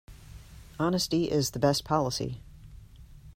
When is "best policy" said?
1.59-2.41